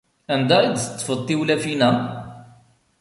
[0.33, 1.89] Anda i d-teṭṭfeḍ tiwlafin-a?